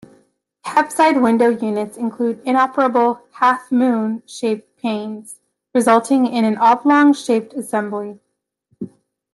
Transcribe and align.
Cab 0.65 0.91
side 0.91 1.21
window 1.21 1.49
units 1.49 1.95
include 1.95 2.41
inoperable 2.43 3.19
"half 3.33 3.71
moon"-shaped 3.71 4.63
panes, 4.81 5.39
resulting 5.75 6.25
in 6.25 6.43
an 6.43 6.57
oblong-shaped 6.57 7.53
assembly. 7.53 8.19